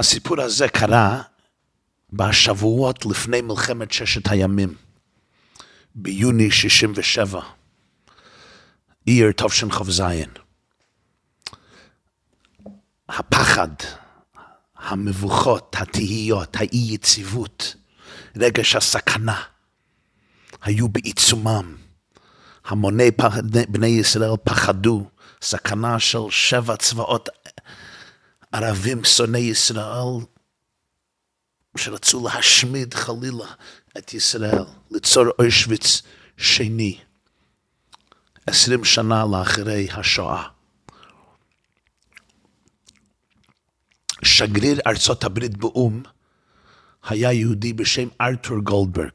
[0.00, 1.22] הסיפור הזה קרה
[2.12, 4.74] בשבועות לפני מלחמת ששת הימים,
[5.94, 7.40] ביוני 67,
[9.04, 10.02] עיר תשכ"ז.
[13.08, 13.68] הפחד,
[14.78, 17.74] המבוכות, התהיות, האי-יציבות,
[18.36, 19.42] רגש הסכנה,
[20.62, 21.76] היו בעיצומם.
[22.64, 23.10] המוני
[23.68, 25.10] בני ישראל פחדו,
[25.42, 27.28] סכנה של שבע צבאות
[28.52, 30.24] ערבים שונאי ישראל,
[31.76, 33.46] שרצו להשמיד חלילה
[33.98, 36.02] את ישראל, ליצור אוישוויץ
[36.36, 36.98] שני,
[38.46, 40.48] עשרים שנה לאחרי השואה.
[44.24, 46.02] שגריר ארצות הברית באו"ם
[47.08, 49.12] היה יהודי בשם ארתור גולדברג.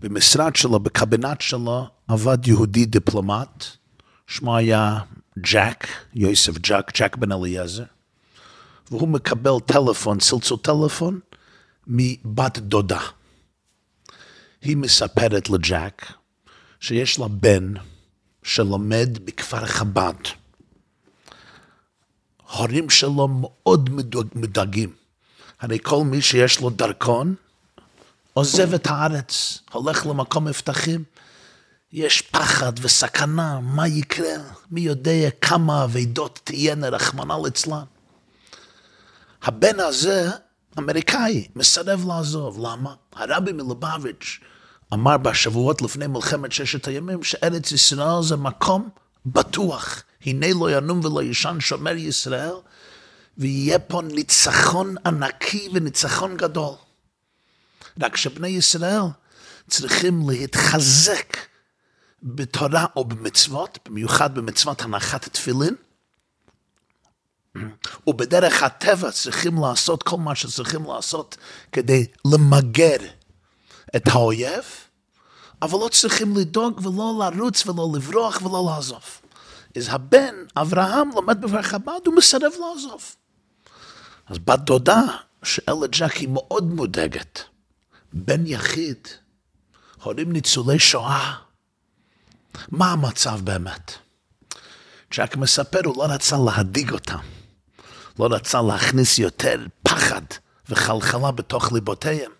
[0.00, 3.64] במשרד שלו, בקבינט שלו, עבד יהודי דיפלומט,
[4.26, 4.98] שמו היה
[5.38, 7.84] ג'ק, יוסף ג'ק, ג'ק בן אליעזר,
[8.90, 11.20] והוא מקבל טלפון, צלצול טלפון,
[11.86, 13.00] מבת דודה.
[14.62, 16.12] היא מספרת לג'ק
[16.80, 17.74] שיש לה בן
[18.42, 20.14] שלומד בכפר חב"ד.
[22.48, 23.90] ההורים שלו מאוד
[24.34, 24.92] מודאגים.
[25.60, 27.34] הרי כל מי שיש לו דרכון,
[28.34, 31.04] עוזב את הארץ, הולך למקום מבטחים.
[31.92, 34.34] יש פחד וסכנה, מה יקרה?
[34.70, 37.84] מי יודע כמה אבדות תהיינה, רחמנא ליצלן.
[39.42, 40.30] הבן הזה,
[40.78, 42.58] אמריקאי, מסרב לעזוב.
[42.58, 42.94] למה?
[43.12, 44.40] הרבי מלובביץ'
[44.92, 48.88] אמר בשבועות לפני מלחמת ששת הימים שארץ ישראל זה מקום
[49.26, 50.02] בטוח.
[50.26, 52.54] הנה לא ינום ולא ישן שומר ישראל,
[53.38, 56.74] ויהיה פה ניצחון ענקי וניצחון גדול.
[58.02, 59.02] רק שבני ישראל
[59.68, 61.36] צריכים להתחזק
[62.22, 65.74] בתורה או במצוות, במיוחד במצוות הנחת תפילין,
[68.06, 71.36] ובדרך הטבע צריכים לעשות כל מה שצריכים לעשות
[71.72, 72.96] כדי למגר
[73.96, 74.64] את האויב,
[75.62, 79.02] אבל לא צריכים לדאוג ולא לרוץ ולא לברוח ולא לעזוב.
[79.76, 83.02] אז הבן, אברהם, לומד בבר חב"ד, הוא מסרב לעזוב.
[84.26, 85.02] אז בת דודה,
[85.42, 87.42] שאלה ג'ק היא מאוד מודאגת.
[88.12, 89.08] בן יחיד,
[90.02, 91.34] הורים ניצולי שואה,
[92.68, 93.92] מה המצב באמת?
[95.14, 97.18] ג'ק מספר, הוא לא רצה להדאיג אותם,
[98.18, 100.22] לא רצה להכניס יותר פחד
[100.68, 102.30] וחלחלה בתוך ליבותיהם.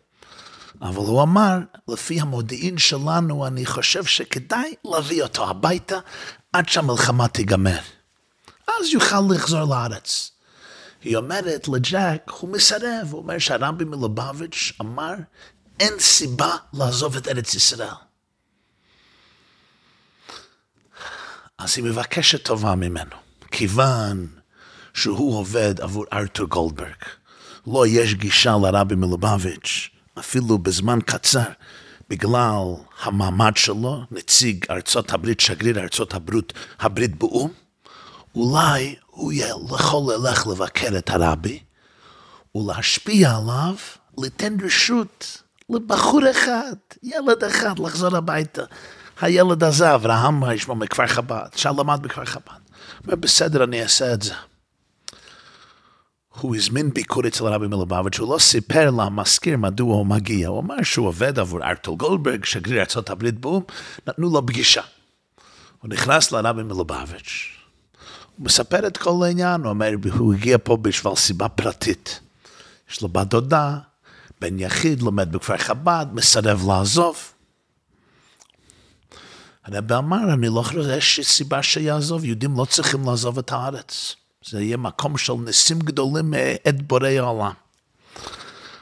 [0.83, 5.99] אבל הוא אמר, לפי המודיעין שלנו, אני חושב שכדאי להביא אותו הביתה
[6.53, 7.79] עד שהמלחמה תיגמר.
[8.69, 10.31] אז יוכל לחזור לארץ.
[11.03, 15.15] היא אומרת לג'ק, הוא מסרב, הוא אומר שהרבי מלובביץ' אמר,
[15.81, 17.89] אין סיבה לעזוב את ארץ ישראל.
[21.59, 23.17] אז היא מבקשת טובה ממנו,
[23.51, 24.27] כיוון
[24.95, 27.03] שהוא עובד עבור ארתור גולדברג.
[27.67, 31.43] לא יש גישה לרבי מלובביץ', אפילו בזמן קצר,
[32.11, 32.63] בגלל
[33.03, 37.51] המעמד שלו, נציג ארצות הברית, שגריר ארצות הברית, הברית באו"ם,
[38.35, 41.59] אולי הוא יכול ללך לבקר את הרבי
[42.55, 43.75] ולהשפיע עליו,
[44.19, 48.63] ליתן רשות לבחור אחד, ילד אחד, לחזור הביתה.
[49.21, 52.61] הילד הזה, אברהם, יש בו מכפר חב"ד, שלמד בכפר חב"ד.
[53.05, 54.35] אומר, בסדר, אני אעשה את זה.
[56.41, 60.83] הוא הזמין ביקור אצל הרבי מלובביץ', הוא לא סיפר למזכיר מדוע הוא מגיע, הוא אמר
[60.83, 63.63] שהוא עובד עבור ארתול גולדברג, שגריר הברית באו"ם,
[64.09, 64.83] נתנו לו פגישה.
[65.81, 67.63] הוא נכנס לרבי מלובביץ',
[68.37, 72.21] הוא מספר את כל העניין, הוא אומר, הוא הגיע פה בשביל סיבה פרטית.
[72.91, 73.79] יש לו בת דודה,
[74.41, 77.17] בן יחיד, לומד בכפר חב"ד, מסרב לעזוב.
[79.65, 84.17] הרב אמר, אני לא חושב שיש סיבה שיעזוב, יהודים לא צריכים לעזוב את הארץ.
[84.47, 87.53] זה יהיה מקום של ניסים גדולים מאת בורא העולם.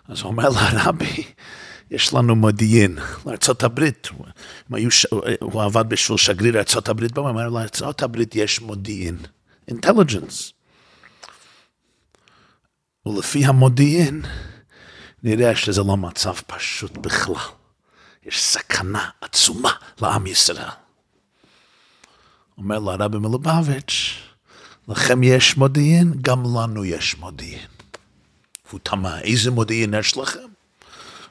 [0.09, 1.25] אז אומר לרבי,
[1.91, 4.09] יש לנו מודיעין לארצות הברית.
[5.41, 9.19] הוא, עבד בשביל שגריר הברית, הוא אומר לארצות הברית יש מודיעין,
[9.69, 10.53] אינטליג'נס.
[13.06, 14.23] ולפי המודיעין,
[15.23, 17.35] נראה שזה לא מצב פשוט בכלל.
[18.26, 20.69] יש סכנה עצומה לעם ישראל.
[22.58, 24.30] אומר לרבי מלובביץ',
[24.90, 27.69] לכם יש מודיעין, גם לנו יש מודיעין.
[28.70, 30.50] הוא תמה, איזה מודיעין יש לכם?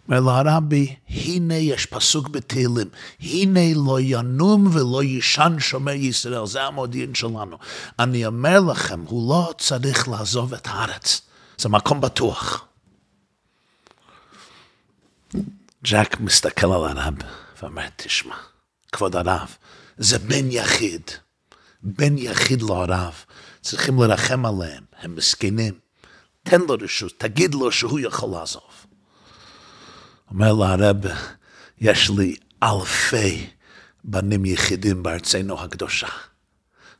[0.09, 2.87] אומר לרבי, הנה יש פסוק בתהילים,
[3.19, 7.57] הנה לא ינום ולא יישן שומר ישראל, זה המודיעין שלנו.
[7.99, 11.21] אני אומר לכם, הוא לא צריך לעזוב את הארץ,
[11.57, 12.65] זה מקום בטוח.
[15.83, 17.13] ג'ק מסתכל על הרב
[17.61, 18.35] ואומר, תשמע,
[18.91, 19.55] כבוד הרב,
[19.97, 21.01] זה בן יחיד,
[21.83, 23.13] בן יחיד להוריו,
[23.61, 25.73] צריכים לרחם עליהם, הם מסכנים.
[26.43, 28.85] תן לו רשות, תגיד לו שהוא יכול לעזוב.
[30.31, 30.97] אומר לה הרב,
[31.81, 33.47] יש לי אלפי
[34.03, 36.07] בנים יחידים בארצנו הקדושה.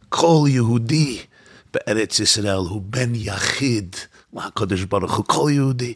[0.10, 1.22] כל יהודי
[1.74, 3.96] בארץ ישראל הוא בן יחיד
[4.34, 5.94] לקדוש ברוך הוא, כל יהודי.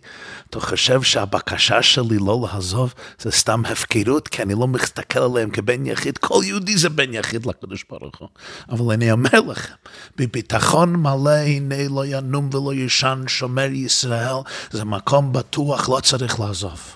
[0.50, 5.86] אתה חושב שהבקשה שלי לא לעזוב זה סתם הפקרות, כי אני לא מסתכל עליהם כבן
[5.86, 8.30] יחיד, כל יהודי זה בן יחיד לקדוש ברוך הוא.
[8.70, 9.74] אבל אני אומר לכם,
[10.18, 14.36] בביטחון מלא הנה לא ינום ולא ישן שומר ישראל,
[14.72, 16.96] זה מקום בטוח, לא צריך לעזוב.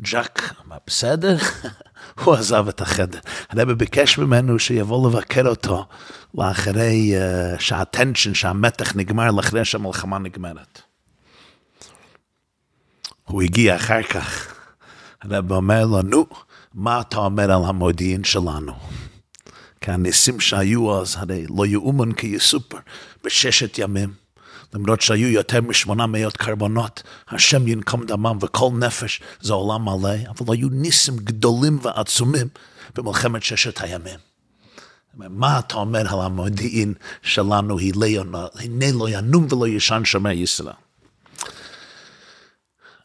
[0.00, 1.36] ג'אק, מה בסדר?
[2.24, 3.18] הוא עזב את החדר.
[3.50, 5.86] הרב ביקש ממנו שיבוא לבקר אותו
[6.34, 10.82] לאחרי uh, שהטנשן, שהמתח נגמר, לאחרי שהמלחמה נגמרת.
[13.24, 14.54] הוא הגיע אחר כך,
[15.22, 16.26] הרב אומר לו, נו,
[16.74, 18.72] מה אתה אומר על המודיעין שלנו?
[19.80, 22.78] כי הניסים שהיו אז, הרי לא יאומן כי יסופר,
[23.24, 24.19] בששת ימים.
[24.74, 30.54] למרות שהיו יותר משמונה מאות קרבנות, השם ינקום דמם וכל נפש זה עולם מלא, אבל
[30.54, 32.48] היו ניסים גדולים ועצומים
[32.94, 34.18] במלחמת ששת הימים.
[35.14, 37.78] מה אתה אומר על המודיעין שלנו,
[38.54, 40.74] הנה לא ינום ולא ישן שומר ישראל.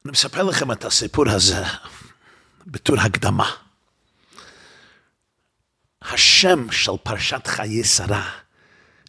[0.05, 1.63] אני מספר לכם את הסיפור הזה
[2.67, 3.51] בתור הקדמה.
[6.01, 8.29] השם של פרשת חיי שרה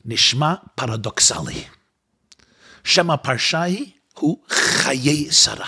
[0.05, 1.65] נשמע פרדוקסלי.
[2.87, 5.67] שם הפרשה היא, הוא חיי שרה.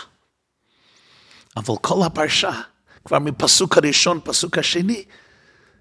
[1.56, 2.50] אבל כל הפרשה,
[3.04, 5.04] כבר מפסוק הראשון, פסוק השני,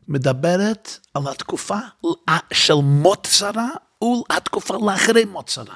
[0.08, 1.78] מדברת על התקופה
[2.54, 3.70] של מות שרה
[4.04, 5.76] ולתקופה לאחרי מות שרה.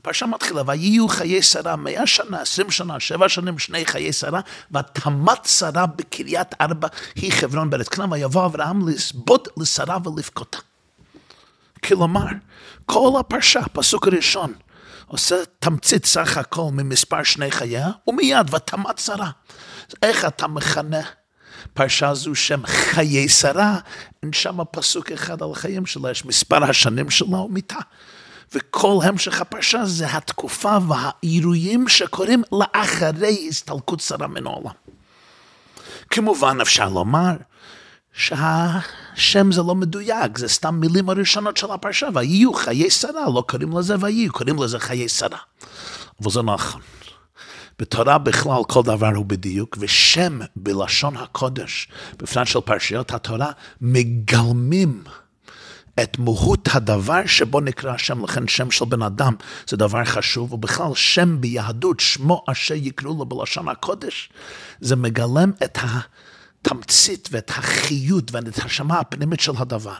[0.00, 4.40] הפרשה מתחילה, ויהיו חיי שרה מאה שנה, עשרים שנה, שבע שנים, שני חיי שרה,
[4.72, 10.58] ותמת שרה בקריית ארבע, היא חברון בארץ כנען, ויבוא אברהם לסבוד לשרה ולבכותה.
[11.84, 12.26] כלומר,
[12.86, 14.52] כל הפרשה, פסוק הראשון,
[15.06, 19.30] עושה תמצית סך הכל ממספר שני חייה, ומיד ותמת שרה.
[20.02, 21.00] איך אתה מכנה
[21.74, 23.78] פרשה זו שם חיי שרה?
[24.22, 27.78] אין שם פסוק אחד על החיים שלה, יש מספר השנים שלה ומיתה.
[28.54, 34.72] וכל המשך הפרשה זה התקופה והאירועים שקורים לאחרי הסתלקות שרה מן העולם.
[36.10, 37.36] כמובן אפשר לומר
[38.16, 43.78] שהשם זה לא מדויק, זה סתם מילים הראשונות של הפרשה, ויהיו חיי שרה, לא קוראים
[43.78, 45.38] לזה ויהיו, קוראים לזה חיי שרה.
[46.22, 46.80] אבל זה נכון.
[47.78, 55.02] בתורה בכלל כל דבר הוא בדיוק, ושם בלשון הקודש, בפרט של פרשיות התורה, מגלמים
[56.02, 59.34] את מהות הדבר שבו נקרא השם, לכן שם של בן אדם
[59.68, 64.30] זה דבר חשוב, ובכלל שם ביהדות, שמו אשר יקראו לו בלשון הקודש,
[64.80, 66.00] זה מגלם את ה...
[66.66, 69.94] התמצית ואת החיות ואת השמה הפנימית של הדבר.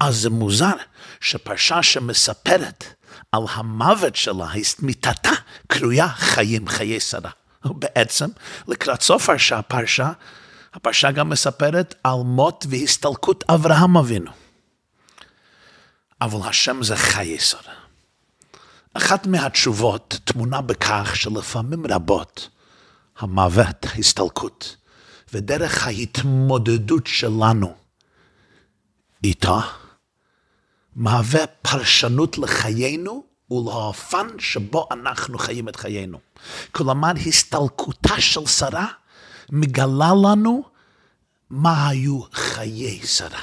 [0.00, 0.72] אז זה מוזר
[1.20, 2.84] שפרשה שמספרת
[3.32, 4.46] על המוות שלה,
[4.82, 5.30] מיתתה,
[5.66, 7.30] קרויה חיים, חיי שרה.
[7.64, 8.28] בעצם,
[8.68, 10.12] לקראת סוף הפרשה,
[10.74, 14.30] הפרשה גם מספרת על מות והסתלקות אברהם אבינו.
[16.20, 17.74] אבל השם זה חיי שרה.
[18.94, 22.48] אחת מהתשובות טמונה בכך שלפעמים רבות
[23.18, 24.76] המוות, ההסתלקות,
[25.32, 27.74] ודרך ההתמודדות שלנו
[29.24, 29.60] איתה,
[30.96, 36.18] מהווה פרשנות לחיינו ולאופן שבו אנחנו חיים את חיינו.
[36.72, 38.86] כלומר, הסתלקותה של שרה
[39.52, 40.62] מגלה לנו
[41.50, 43.40] מה היו חיי שרה.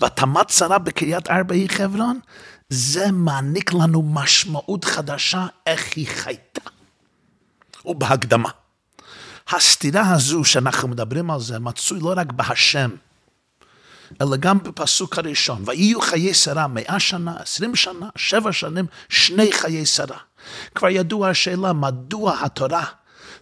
[0.00, 2.20] והתאמת שרה בקריית ארבע היא חברון,
[2.68, 6.60] זה מעניק לנו משמעות חדשה איך היא חייתה.
[7.84, 8.50] ובהקדמה.
[9.48, 12.90] הסתירה הזו שאנחנו מדברים על זה מצוי לא רק בהשם,
[14.20, 19.86] אלא גם בפסוק הראשון, ויהיו חיי שרה מאה שנה, עשרים שנה, שבע שנים, שני חיי
[19.86, 20.18] שרה.
[20.74, 22.84] כבר ידוע השאלה מדוע התורה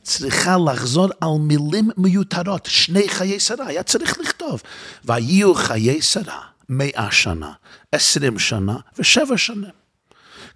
[0.02, 4.62] צריכה לחזור על מילים מיותרות, שני חיי שרה, היה צריך לכתוב,
[5.04, 7.52] ויהיו חיי שרה מאה שנה,
[7.92, 9.83] עשרים שנה ושבע שנים.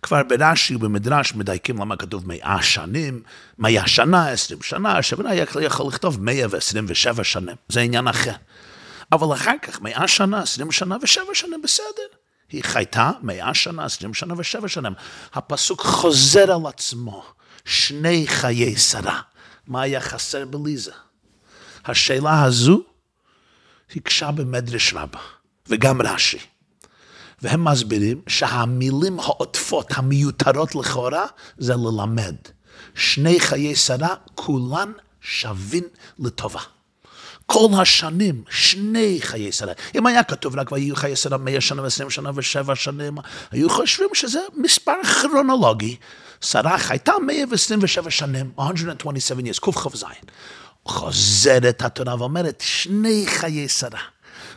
[0.02, 3.22] כבר ברש"י ובמדרש מדייקים למה כתוב מאה שנים,
[3.58, 8.32] מאה שנה, עשרים שנה, שבנה יכול לכתוב מאה ועשרים ושבע שנים, זה עניין אחר.
[9.12, 12.02] אבל אחר כך מאה שנה, עשרים שנה ושבע שנים, בסדר.
[12.50, 14.92] היא חייתה מאה שנה, עשרים שנה ושבע שנים.
[15.34, 17.24] הפסוק חוזר על עצמו,
[17.64, 19.20] שני חיי שרה.
[19.66, 20.92] מה היה חסר בליזה?
[21.84, 22.82] השאלה הזו
[23.96, 25.18] הקשה במדרש רבה,
[25.68, 26.38] וגם רש"י.
[27.42, 31.26] והם מסבירים שהמילים העוטפות, המיותרות לכאורה,
[31.58, 32.34] זה ללמד.
[32.94, 35.84] שני חיי שרה, כולן שווים
[36.18, 36.60] לטובה.
[37.46, 39.72] כל השנים, שני חיי שרה.
[39.94, 43.16] אם היה כתוב רק ויהיו חיי שרה מאה שנה ועשרים שנה ושבע שנים,
[43.50, 44.92] היו חושבים שזה מספר
[45.22, 45.96] כרונולוגי.
[46.40, 50.04] שרה חייתה 127 שנים, 127 years, קכ"ז.
[50.84, 54.00] חוזרת התורה ואומרת, שני חיי שרה.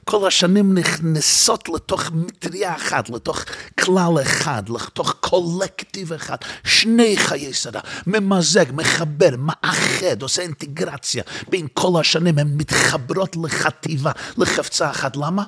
[0.05, 3.46] כל השנים נכנסות לתוך מטריה אחת, לתוך
[3.79, 12.00] כלל אחד, לתוך קולקטיב אחד, שני חיי שרה, ממזג, מחבר, מאחד, עושה אינטגרציה בין כל
[12.00, 15.17] השנים, הן מתחברות לחטיבה, לחפצה אחת.
[15.17, 15.43] למה?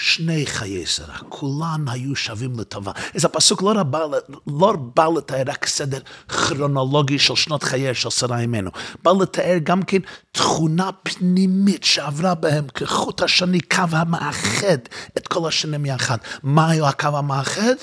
[0.00, 2.92] שני חיי שרה, כולן היו שווים לטובה.
[3.14, 3.98] אז הפסוק לא בא,
[4.46, 8.70] לא בא לתאר רק סדר כרונולוגי של שנות חייה של שרה אימנו,
[9.02, 9.98] בא לתאר גם כן
[10.32, 14.78] תכונה פנימית שעברה בהם כחוט השני, קו המאחד
[15.18, 16.18] את כל השנים יחד.
[16.42, 17.74] מה היה הקו המאחד?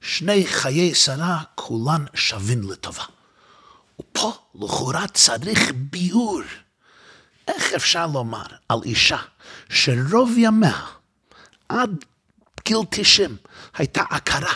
[0.00, 3.04] שני חיי שרה, כולן שווים לטובה.
[4.00, 6.40] ופה לכאורה צריך ביאור.
[7.48, 9.18] איך אפשר לומר על אישה
[9.68, 10.80] שרוב ימיה
[11.80, 12.04] עד
[12.64, 13.36] גיל 90
[13.76, 14.52] הייתה עקרה,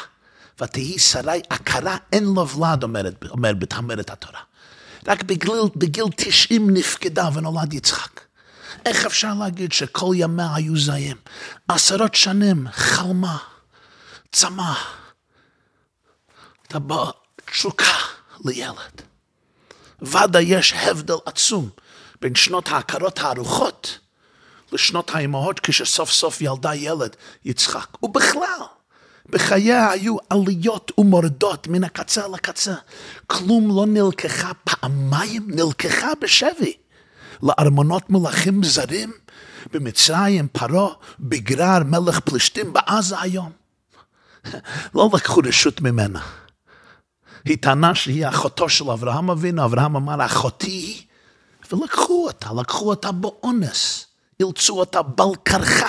[0.61, 4.41] ותהי שרי עקרה אין לו ולד, אומרת, אומרת, אומרת התורה.
[5.07, 8.21] רק בגיל, בגיל 90 נפקדה ונולד יצחק.
[8.87, 11.17] איך אפשר להגיד שכל ימיה היו זיים?
[11.69, 13.37] עשרות שנים חלמה,
[14.33, 14.75] צמא,
[16.69, 17.11] טבע
[17.51, 17.97] תשוקה
[18.45, 19.03] לילד.
[20.03, 21.71] ודאי יש הבדל עצום
[22.21, 23.99] בין שנות העקרות הארוכות
[24.73, 27.87] לשנות האימהות כשסוף סוף ילדה ילד, יצחק.
[28.03, 28.61] ובכלל,
[29.29, 32.75] בחייה היו עליות ומורדות מן הקצה לקצה.
[33.27, 36.73] כלום לא נלקחה פעמיים, נלקחה בשבי.
[37.43, 39.13] לארמונות מלכים זרים,
[39.73, 43.53] במצרים, פרעה, בגרר, מלך פלישתים, בעזה היום.
[44.95, 46.21] לא לקחו רשות ממנה.
[47.45, 51.03] היא טענה שהיא אחותו של אברהם אבינו, אברהם אמר, אחותי היא,
[51.73, 54.06] ולקחו אותה, לקחו אותה באונס.
[54.41, 55.89] אילצו אותה בל קרחה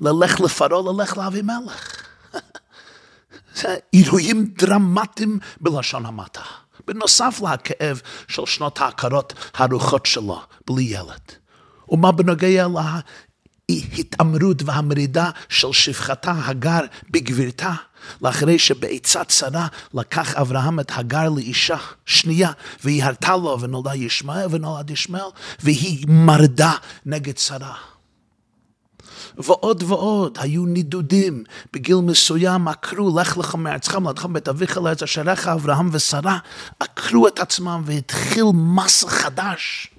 [0.00, 2.02] ללך לפרעה, ללך לאבימלך.
[3.60, 6.42] זה אירועים דרמטיים בלשון המעטה.
[6.86, 11.32] בנוסף לכאב של שנות ההכרות הרוחות שלו, בלי ילד.
[11.88, 12.66] ומה בנוגע
[13.70, 16.80] להתעמרות והמרידה של שפחתה הגר
[17.10, 17.72] בגבירתה,
[18.22, 22.50] לאחרי שבעצת שרה לקח אברהם את הגר לאישה שנייה,
[22.84, 25.30] והיא הרתה לו ונולדה ישמעאל ונולד ישמעאל,
[25.62, 26.72] והיא מרדה
[27.06, 27.74] נגד שרה.
[29.38, 31.44] ועוד ועוד, היו נידודים.
[31.72, 36.38] בגיל מסוים עקרו, לך לך מארצך מלדך בית אביך לארץ אשריך, אברהם ושרה,
[36.80, 39.90] עקרו את עצמם והתחיל מסע חדש.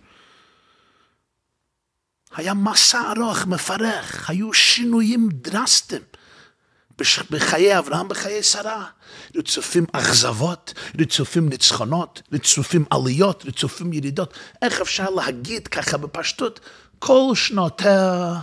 [2.37, 6.01] היה מסע ארוך, מפרך, היו שינויים דרסטיים.
[7.29, 8.85] בחיי אברהם, בחיי שרה.
[9.35, 14.33] רצופים אכזבות, רצופים ניצחונות, רצופים עליות, רצופים ירידות.
[14.61, 16.59] איך אפשר להגיד ככה בפשטות?
[16.99, 18.33] כל שנותיה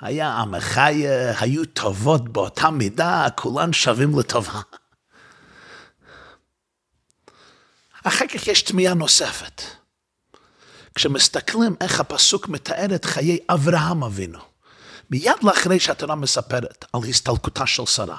[0.00, 4.60] היה המחיה, היו טובות באותה מידה, כולן שווים לטובה.
[8.04, 9.62] אחר כך יש תמיהה נוספת.
[10.96, 14.38] כשמסתכלים איך הפסוק מתאר את חיי אברהם אבינו,
[15.10, 18.18] מיד לאחרי שהתורה מספרת על הסתלקותה של שרה,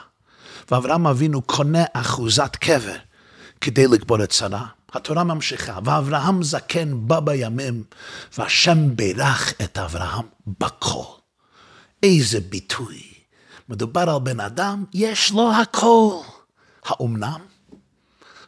[0.71, 2.95] ואברהם אבינו קונה אחוזת קבר
[3.61, 7.83] כדי לקבור את שרה, התורה ממשיכה, ואברהם זקן בא בימים,
[8.37, 10.25] והשם בירך את אברהם
[10.59, 11.05] בכל.
[12.03, 13.01] איזה ביטוי.
[13.69, 16.21] מדובר על בן אדם, יש לו הכל.
[16.85, 17.39] האומנם?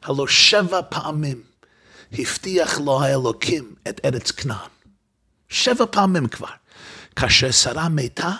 [0.04, 1.49] הלא שבע פעמים
[2.14, 4.70] הבטיח לו האלוקים את ארץ כנען.
[5.50, 6.48] שבע פעמים כבר.
[7.16, 8.32] כאשר שרה מתה,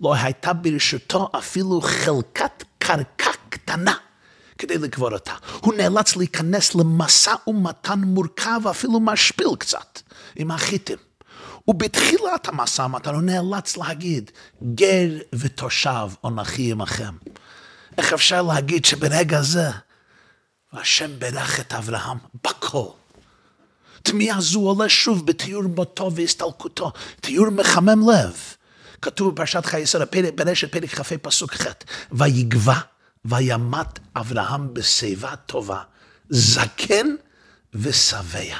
[0.00, 3.94] לא הייתה ברשותו אפילו חלקת קרקע קטנה
[4.58, 5.34] כדי לקבור אותה.
[5.60, 10.00] הוא נאלץ להיכנס למשא ומתן מורכב, אפילו משפיל קצת,
[10.36, 10.98] עם החיטים.
[11.68, 14.30] ובתחילת המשא ומתן הוא נאלץ להגיד,
[14.74, 17.14] גר ותושב אנכי עמכם.
[17.98, 19.70] איך אפשר להגיד שברגע זה,
[20.72, 22.88] והשם ברך את אברהם בכל.
[24.10, 28.36] תמיהה זו עולה שוב בתיאור מותו והסתלקותו, תיאור מחמם לב.
[29.02, 31.66] כתוב בפרשת חיי ישראל, ברשת פרק כ"ה פסוק ח',
[32.12, 32.80] ויגבה
[33.24, 35.82] וימת אברהם בשיבה טובה,
[36.30, 37.06] זקן
[37.74, 38.56] ושבע,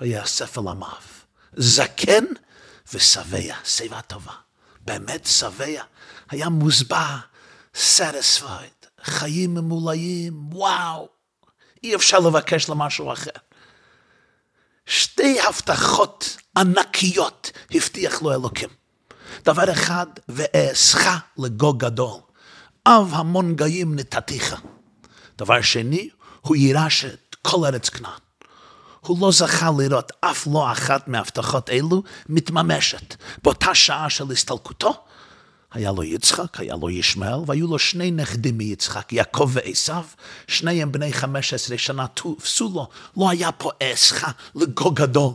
[0.00, 0.88] ויאסף אל עמיו.
[1.56, 2.24] זקן
[2.94, 4.32] ושבע, שיבה טובה.
[4.84, 5.82] באמת שבע,
[6.30, 7.16] היה מושבע,
[7.74, 11.08] satisfied, חיים ממולאים, וואו,
[11.84, 13.30] אי אפשר לבקש למשהו אחר.
[14.88, 18.68] שתי הבטחות ענקיות הבטיח לו אלוקים.
[19.44, 21.06] דבר אחד, ואעשך
[21.38, 22.20] לגו גדול,
[22.86, 24.56] אב המון גאים נתתיך.
[25.38, 26.08] דבר שני,
[26.40, 28.12] הוא יירש את כל ארץ כנען.
[29.00, 33.14] הוא לא זכה לראות אף לא אחת מהבטחות אלו מתממשת.
[33.42, 35.04] באותה שעה של הסתלקותו,
[35.72, 40.04] היה לו יצחק, היה לו ישמעאל, והיו לו שני נכדים מיצחק, יעקב ועשיו,
[40.46, 45.32] שניהם בני 15 שנה תופסו לו, לא היה פה עשך לגו גדול,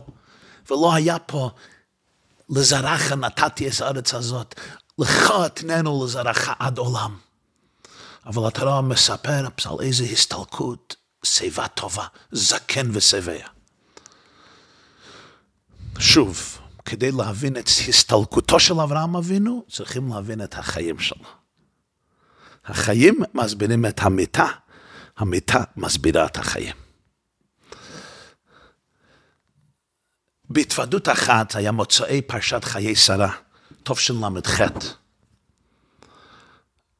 [0.70, 1.50] ולא היה פה
[2.50, 4.60] לזרעך נתתי את הארץ הזאת,
[4.98, 7.16] לך אתננו לזרעך עד עולם.
[8.26, 13.46] אבל התורה מספר על איזה הסתלקות, שיבה טובה, זקן ושבע.
[15.98, 21.24] שוב, כדי להבין את הסתלקותו של אברהם אבינו, צריכים להבין את החיים שלו.
[22.64, 24.46] החיים מסבירים את המיטה,
[25.16, 26.74] המיטה מסבירה את החיים.
[30.50, 33.32] בהתוודות אחת היה מוצאי פרשת חיי שרה,
[33.82, 34.60] תשל"ח,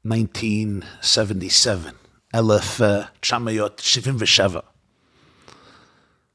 [0.07, 1.91] 1977,
[2.35, 4.61] 1977.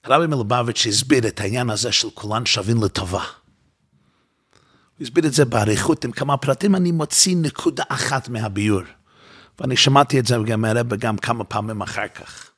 [0.08, 3.24] רבי מלובביץ' הסביר את העניין הזה של כולן שווים לטובה.
[5.00, 8.82] הוא הסביר את זה באריכות עם כמה פרטים, אני מוציא נקודה אחת מהביור.
[9.60, 12.50] ואני שמעתי את זה גם מהרבה גם כמה פעמים אחר כך.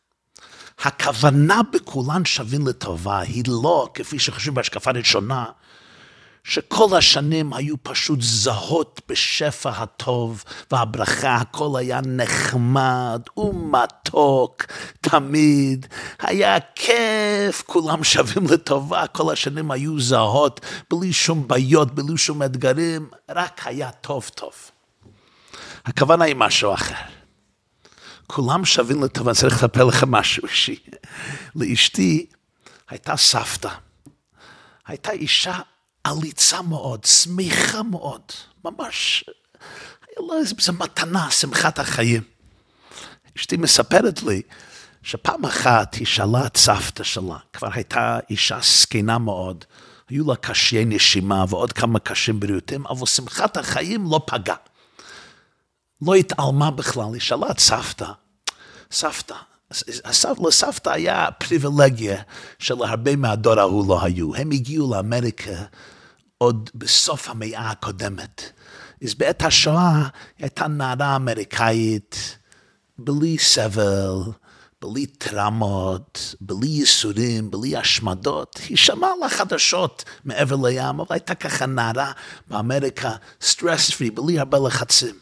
[0.84, 5.46] הכוונה בכולן שווים לטובה היא לא, כפי שחשוב בהשקפה ראשונה,
[6.44, 14.64] שכל השנים היו פשוט זהות בשפע הטוב והברכה, הכל היה נחמד ומתוק
[15.02, 15.86] תמיד,
[16.20, 23.10] היה כיף, כולם שווים לטובה, כל השנים היו זהות, בלי שום בעיות, בלי שום אתגרים,
[23.30, 24.54] רק היה טוב טוב.
[25.86, 26.96] הכוונה היא משהו אחר.
[28.28, 30.80] כולם שווים לטובה, צריך לספר לך משהו אישי.
[31.56, 32.26] לאשתי
[32.90, 33.70] הייתה סבתא,
[34.88, 35.60] הייתה אישה
[36.04, 38.22] עליצה מאוד, שמחה מאוד,
[38.66, 39.24] ממש,
[40.60, 42.22] זו מתנה, שמחת החיים.
[43.38, 44.42] אשתי מספרת לי
[45.04, 49.66] שפעם אחת היא שאלה את סבתא שלה, כבר הייתה אישה זקנה מאוד,
[50.10, 54.56] היו לה קשיי נשימה ועוד כמה קשים בריאותיים, אבל שמחת החיים לא פגעה.
[56.02, 58.12] לא התעלמה בכלל, היא שאלה את סבתא,
[58.92, 59.36] סבתא,
[60.48, 62.22] לסבתא היה פריבילגיה
[62.60, 64.36] שלהרבה מהדור ההוא לא היו.
[64.36, 65.64] הם הגיעו לאמריקה
[66.38, 68.52] עוד בסוף המאה הקודמת.
[69.04, 70.08] אז בעת השואה
[70.40, 72.38] הייתה נערה אמריקאית,
[72.98, 74.14] בלי סבל,
[74.82, 78.60] בלי טראומות, בלי ייסורים, בלי השמדות.
[78.70, 82.12] היא שמעה לה חדשות מעבר לים, אבל הייתה ככה נערה
[82.48, 85.16] באמריקה, סטרס פרי, בלי הרבה לחצים.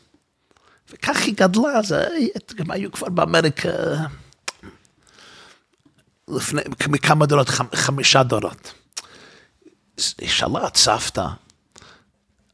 [0.90, 1.96] וכך היא גדלה, אז
[2.58, 3.70] הם היו כבר באמריקה
[6.30, 8.74] לפני, מכמה דורות, חמישה דורות.
[10.18, 11.28] היא שאלה את סבתא,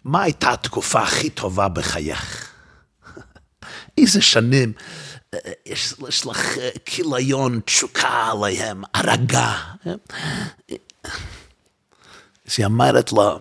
[0.03, 2.51] מה הייתה התקופה הכי טובה בחייך?
[3.97, 4.73] איזה שנים
[5.65, 9.61] יש, יש לך כיליון, תשוקה עליהם, הרגה.
[12.45, 13.39] אז היא אמרת לו,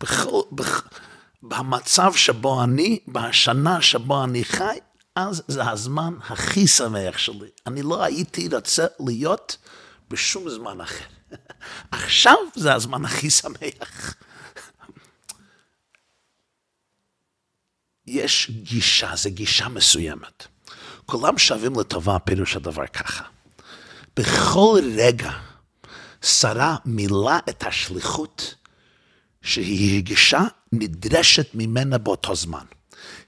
[0.00, 0.88] בכל, בכל,
[1.42, 4.78] במצב שבו אני, בשנה שבו אני חי,
[5.28, 7.48] אז זה הזמן הכי שמח שלי.
[7.66, 9.56] אני לא הייתי רוצה להיות
[10.10, 11.04] בשום זמן אחר.
[11.90, 14.14] עכשיו זה הזמן הכי שמח.
[18.06, 20.46] יש גישה, זו גישה מסוימת.
[21.06, 23.24] כולם שווים לטובה, פירוש הדבר ככה.
[24.16, 25.30] בכל רגע
[26.22, 28.54] שרה מילאה את השליחות
[29.42, 30.40] שהיא הרגישה
[30.72, 32.64] נדרשת ממנה באותו זמן.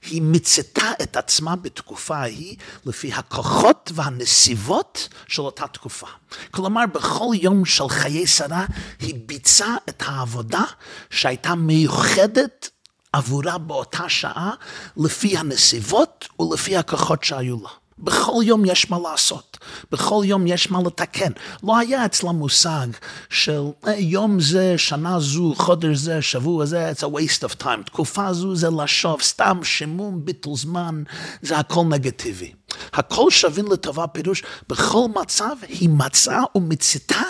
[0.05, 6.07] היא מיצתה את עצמה בתקופה ההיא לפי הכוחות והנסיבות של אותה תקופה.
[6.51, 8.65] כלומר, בכל יום של חיי שרה
[8.99, 10.63] היא ביצעה את העבודה
[11.09, 12.69] שהייתה מיוחדת
[13.13, 14.51] עבורה באותה שעה
[14.97, 17.69] לפי הנסיבות ולפי הכוחות שהיו לה.
[17.99, 19.57] בכל יום יש מה לעשות,
[19.91, 21.31] בכל יום יש מה לתקן.
[21.63, 22.87] לא היה אצלה מושג
[23.29, 27.83] של אה, יום זה, שנה זו, חודש זה, שבוע זה, it's a waste of time.
[27.85, 31.03] תקופה זו זה לשוב, סתם שימום, ביטול זמן,
[31.41, 32.53] זה הכל נגטיבי.
[32.93, 37.21] הכל שווין לטובה פירוש, בכל מצב היא מצאה ומיצתה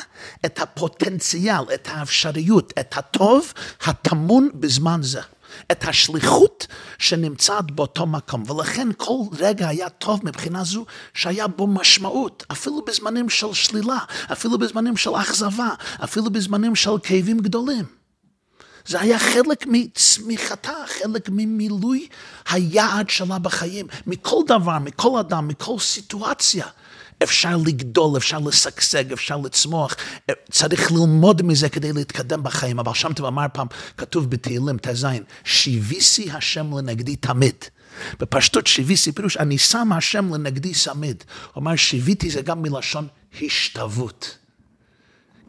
[0.46, 3.54] את הפוטנציאל, את האפשריות, את הטוב
[3.86, 5.22] הטמון בזמן זה.
[5.72, 8.44] את השליחות שנמצאת באותו מקום.
[8.52, 13.98] ולכן כל רגע היה טוב מבחינה זו שהיה בו משמעות, אפילו בזמנים של שלילה,
[14.32, 15.70] אפילו בזמנים של אכזבה,
[16.04, 17.86] אפילו בזמנים של כאבים גדולים.
[18.86, 22.08] זה היה חלק מצמיחתה, חלק ממילוי
[22.50, 23.88] היעד שלה בחיים.
[24.08, 26.66] מכל דבר, מכל אדם, מכל סיטואציה.
[27.24, 29.96] אפשר לגדול, אפשר לשגשג, אפשר לצמוח,
[30.52, 32.80] צריך ללמוד מזה כדי להתקדם בחיים.
[32.80, 35.08] אבל שם אמר פעם, כתוב בתהילים ט"ז,
[35.44, 37.56] שיביסי השם לנגדי תמיד.
[38.20, 41.24] בפשטות שיביסי פירוש, אני שם השם לנגדי תמיד.
[41.54, 43.08] הוא אמר, שיביתי זה גם מלשון
[43.42, 44.38] השתוות.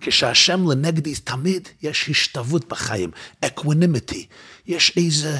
[0.00, 3.10] כשהשם לנגדי תמיד יש השתוות בחיים,
[3.40, 4.27] equanimity,
[4.66, 5.38] יש איזה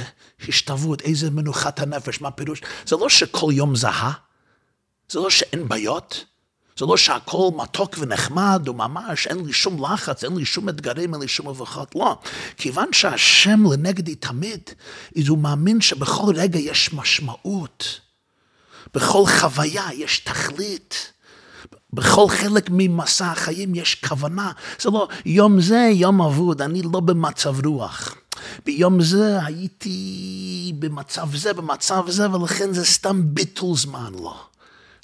[0.49, 2.61] השתוות, איזה מנוחת הנפש, מה הפירוש?
[2.87, 4.13] זה לא שכל יום זהה,
[5.09, 6.25] זה לא שאין בעיות,
[6.79, 11.23] זה לא שהכל מתוק ונחמד וממש, אין לי שום לחץ, אין לי שום אתגרים, אין
[11.23, 12.19] לי שום מבוכות, לא.
[12.57, 14.71] כיוון שהשם לנגדי תמיד,
[15.19, 18.01] אז הוא מאמין שבכל רגע יש משמעות,
[18.95, 21.11] בכל חוויה יש תכלית.
[21.93, 24.53] בכל חלק ממסע החיים יש כוונה.
[24.81, 28.15] זה לא, יום זה יום אבוד, אני לא במצב רוח.
[28.67, 34.35] ביום זה הייתי במצב זה, במצב זה, ולכן זה סתם ביטול זמן, לא.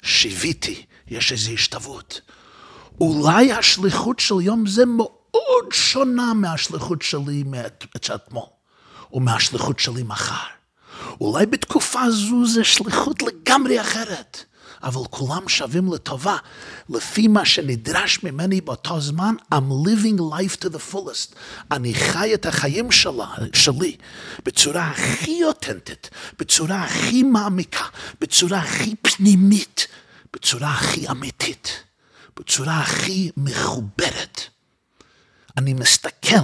[0.01, 2.21] שיוויתי, יש איזו השתוות.
[3.01, 8.43] אולי השליחות של יום זה מאוד שונה מהשליחות שלי מאתמול,
[9.13, 10.47] או מהשליחות שלי מחר.
[11.21, 14.45] אולי בתקופה זו זה שליחות לגמרי אחרת.
[14.83, 16.37] אבל כולם שווים לטובה.
[16.89, 21.35] לפי מה שנדרש ממני באותו זמן, I'm living life to the fullest.
[21.71, 23.97] אני חי את החיים שלה, שלי
[24.45, 27.85] בצורה הכי אותנטית, בצורה הכי מעמיקה,
[28.21, 29.87] בצורה הכי פנימית,
[30.33, 31.83] בצורה הכי אמיתית,
[32.39, 34.41] בצורה הכי מחוברת.
[35.57, 36.35] אני מסתכל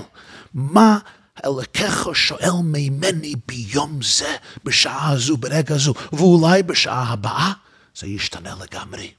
[0.53, 0.97] מה
[1.45, 7.51] אלוקיך שואל ממני ביום זה, בשעה הזו, ברגע זו, ואולי בשעה הבאה
[7.99, 9.11] זה ישתנה לגמרי.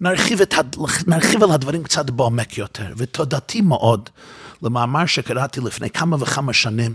[0.00, 0.54] נרחיב, את,
[1.06, 4.10] נרחיב על הדברים קצת בעומק יותר, ותודתי מאוד
[4.62, 6.94] למאמר שקראתי לפני כמה וכמה שנים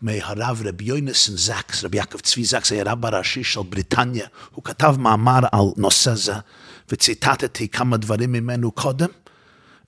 [0.00, 4.94] מהרב רבי יוינסון זקס, רבי יעקב צבי זקס, היה רב הראשי של בריטניה, הוא כתב
[4.98, 6.34] מאמר על נושא זה,
[6.88, 9.08] וציטטתי כמה דברים ממנו קודם,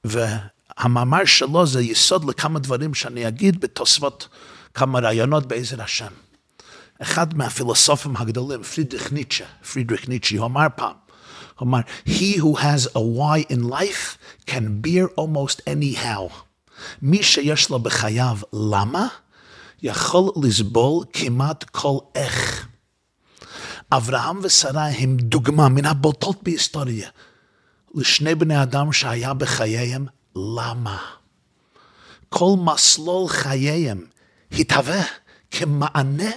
[0.04, 4.28] והמאמר שלו זה יסוד לכמה דברים שאני אגיד בתוספות
[4.74, 6.25] כמה רעיונות בעזר השם.
[7.02, 10.94] אחד מהפילוסופים הגדולים, פרידריך ניטשה, פרידריך ניטשה, הוא אמר פעם,
[11.58, 14.18] הוא אמר, He who has a why in life
[14.50, 16.32] can bear almost anyhow.
[17.02, 19.06] מי שיש לו בחייו למה,
[19.82, 22.68] יכול לסבול כמעט כל איך.
[23.92, 27.08] אברהם ושרה הם דוגמה מן הבולטות בהיסטוריה
[27.94, 30.06] לשני בני אדם שהיה בחייהם
[30.36, 30.98] למה.
[32.28, 34.06] כל מסלול חייהם
[34.52, 35.02] התהווה
[35.50, 36.30] כמענה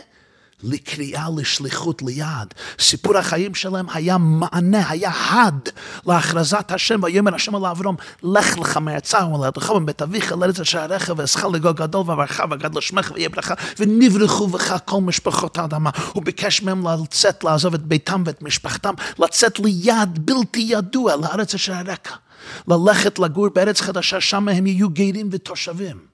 [0.63, 2.53] לקריאה לשליחות ליד.
[2.79, 5.69] סיפור החיים שלהם היה מענה, היה הד
[6.05, 11.11] להכרזת השם, ויאמר השם על אברום, לך לך מארצה ומולדתך מבית אביך לארץ אשר עריך
[11.17, 15.89] ואזכה לגו גדול ואברך וגדל שמך ויהיה ברכה, ונברכו בך כל משפחות האדמה.
[16.13, 21.73] הוא ביקש מהם לצאת, לעזוב את ביתם ואת משפחתם, לצאת ליד בלתי ידוע לארץ אשר
[21.73, 22.17] עריך.
[22.67, 26.09] ללכת לגור בארץ חדשה, שם הם יהיו גרים ותושבים.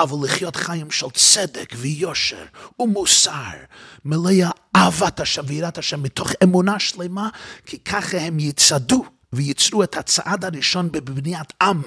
[0.00, 2.44] אבל לחיות חיים של צדק ויושר
[2.78, 3.56] ומוסר,
[4.04, 4.42] מלאי
[4.76, 7.28] אהבת השם ויראת השם מתוך אמונה שלמה,
[7.66, 11.82] כי ככה הם יצעדו וייצרו את הצעד הראשון בבניית עם.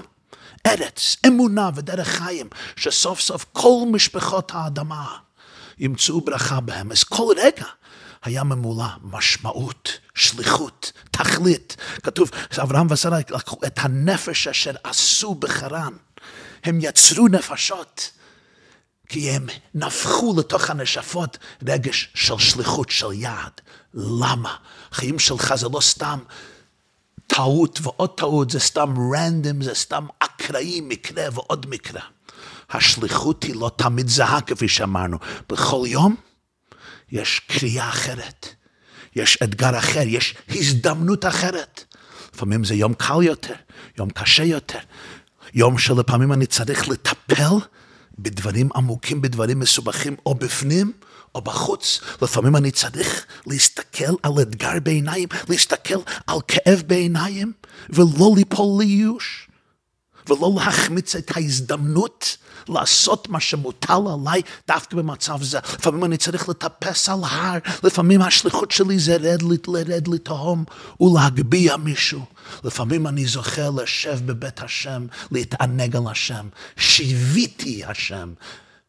[0.68, 5.18] ארץ, אמונה ודרך חיים, שסוף סוף כל משפחות האדמה
[5.78, 6.92] ימצאו ברכה בהם.
[6.92, 7.66] אז כל רגע
[8.24, 11.76] היה ממולא משמעות, שליחות, תכלית.
[12.04, 15.94] כתוב, אברהם ושרה לקחו את הנפש אשר עשו בחרן.
[16.64, 18.12] הם יצרו נפשות,
[19.10, 23.62] כי הם נפחו לתוך הנשפות רגש של שליחות של יעד.
[23.94, 24.56] למה?
[24.92, 26.20] החיים שלך זה לא סתם
[27.28, 32.02] טעות ועוד טעות, זה סתם רנדום, זה סתם אקראי, מקרה ועוד מקרה.
[32.70, 35.18] השליחות היא לא תמיד זהה, כפי שאמרנו.
[35.50, 36.16] בכל יום
[37.12, 38.48] יש קריאה אחרת,
[39.16, 41.84] יש אתגר אחר, יש הזדמנות אחרת.
[42.34, 43.56] לפעמים זה יום קל יותר,
[43.98, 44.80] יום קשה יותר,
[45.54, 47.54] יום שלפעמים אני צריך לטפל
[48.20, 50.92] בדברים עמוקים, בדברים מסובכים, או בפנים
[51.36, 52.02] או בחוץ.
[52.22, 57.52] לפעמים אני צריך להסתכל על אתגר בעיניים, להסתכל על כאב בעיניים,
[57.90, 59.49] ולא ליפול לייאוש,
[60.30, 62.38] ולא להחמיץ את ההזדמנות
[62.70, 65.60] לעשות מה שמוטל עליי דווקא במצב זה.
[65.74, 70.64] לפעמים אני צריך לטפס על הר, לפעמים השליחות שלי זה לרד, לרד לתהום
[71.00, 72.26] ולהגביה מישהו.
[72.64, 76.48] לפעמים אני זוכה לשב בבית השם, להתענג על השם.
[76.78, 78.34] שיוויתי השם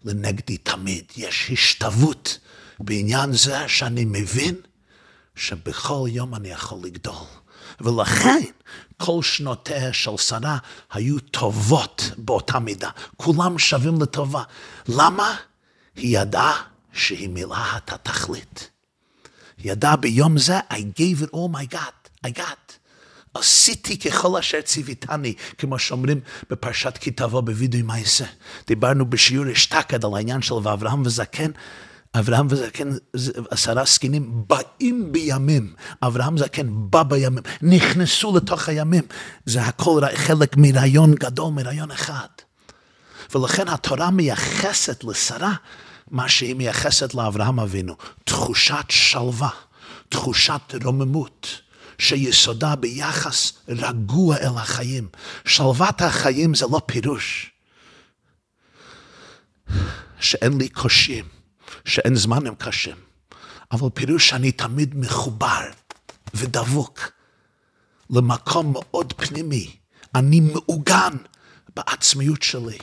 [0.04, 1.04] לנגדי תמיד.
[1.16, 2.38] יש השתוות
[2.80, 4.54] בעניין זה שאני מבין
[5.36, 7.14] שבכל יום אני יכול לגדול.
[7.80, 8.42] ולכן
[9.00, 10.58] כל שנותיה של שרה
[10.92, 12.90] היו טובות באותה מידה.
[13.16, 14.42] כולם שווים לטובה.
[14.88, 15.36] למה?
[15.96, 18.70] היא ידעה שהיא מילאה את התכלית.
[19.58, 22.72] היא ידעה ביום זה, I gave it all I got, I got.
[23.34, 28.24] עשיתי ככל אשר ציוויתני, כמו שאומרים בפרשת כי תבוא בווידוי מעשה.
[28.66, 31.50] דיברנו בשיעור אשתקד על העניין של ואברהם וזקן,
[32.14, 32.88] אברהם וזקן,
[33.50, 39.02] עשרה זקנים באים בימים, אברהם זקן בא בימים, נכנסו לתוך הימים,
[39.46, 42.28] זה הכל חלק מרעיון גדול, מרעיון אחד.
[43.34, 45.54] ולכן התורה מייחסת לשרה
[46.10, 49.50] מה שהיא מייחסת לאברהם אבינו, תחושת שלווה,
[50.08, 51.60] תחושת רוממות,
[51.98, 55.08] שיסודה ביחס רגוע אל החיים.
[55.44, 57.50] שלוות החיים זה לא פירוש
[60.20, 61.24] שאין לי קושיים,
[61.84, 62.96] שאין זמנים קשים,
[63.72, 65.70] אבל פירוש שאני תמיד מחובר
[66.34, 67.00] ודבוק
[68.10, 69.76] למקום מאוד פנימי.
[70.14, 71.12] אני מעוגן
[71.76, 72.78] בעצמיות שלי.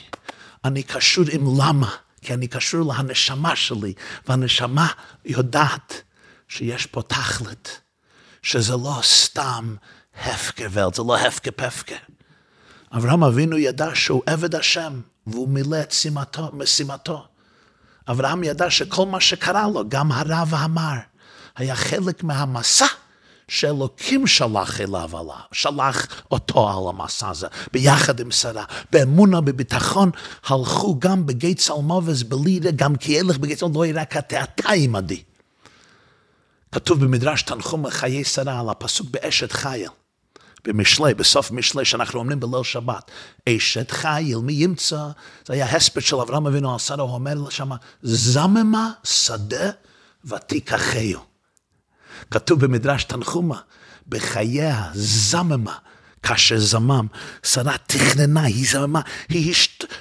[0.64, 3.94] אני קשור עם למה, כי אני קשור לנשמה שלי,
[4.28, 4.86] והנשמה
[5.24, 6.02] יודעת
[6.48, 7.80] שיש פה תכלת,
[8.42, 9.76] שזה לא סתם
[10.20, 11.96] הפקר ולט, זה לא הפקר פפקר.
[12.92, 17.28] אברהם אבינו ידע שהוא עבד השם, והוא מילא את שימתו, משימתו.
[18.08, 20.96] אברהם ידע שכל מה שקרה לו, גם הרע והמר,
[21.56, 22.86] היה חלק מהמסע
[23.48, 28.64] שאלוקים שלח אליו עליו, שלח אותו על המסע הזה, ביחד עם שרה.
[28.92, 30.10] באמונה, בביטחון,
[30.46, 35.22] הלכו גם בגיא צלמובס בלידה, גם כי ילך בגיא צלמובס לא יראה כתעתה עמדי.
[36.72, 39.90] כתוב במדרש תנחום לחיי שרה על הפסוק באשת חייל.
[40.64, 43.10] במשלי, בסוף משלי שאנחנו אומרים בליל שבת,
[43.48, 45.06] אשת חיל מי ימצא,
[45.46, 47.70] זה היה הספר של אברהם אבינו על הוא אומר שם,
[48.02, 49.70] זממה שדה
[50.24, 51.20] ותיקחהו.
[52.30, 53.58] כתוב במדרש תנחומה,
[54.08, 55.76] בחייה זממה,
[56.22, 57.06] כאשר זמם,
[57.42, 59.54] שרה תכננה, היא זממה, היא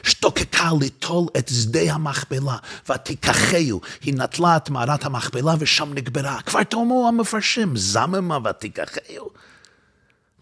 [0.05, 2.57] השתוקקה ליטול את שדה המכפלה,
[2.89, 6.41] ותיקחהו, היא נטלה את מערת המכפלה ושם נגברה.
[6.41, 9.29] כבר תאמרו המפרשים, זממה ותיקחהו.